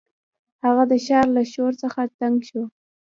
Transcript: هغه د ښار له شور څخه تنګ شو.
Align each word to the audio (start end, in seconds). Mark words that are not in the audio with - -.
هغه 0.63 0.83
د 0.91 0.93
ښار 1.05 1.25
له 1.35 1.43
شور 1.51 1.71
څخه 1.83 2.01
تنګ 2.19 2.37
شو. 2.49 2.63